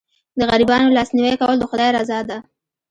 [0.39, 2.37] د غریبانو لاسنیوی کول د خدای رضا ده.